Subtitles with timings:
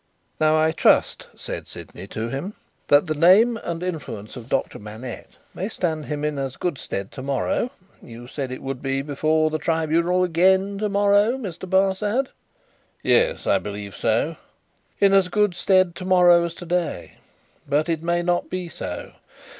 [0.39, 2.55] "Now, I trust," said Sydney to him,
[2.87, 7.11] "that the name and influence of Doctor Manette may stand him in as good stead
[7.11, 7.69] to morrow
[8.01, 11.69] you said he would be before the Tribunal again to morrow, Mr.
[11.69, 12.29] Barsad?"
[13.03, 14.37] "Yes; I believe so.""
[14.99, 17.17] In as good stead to morrow as to day.
[17.69, 19.11] But it may not be so.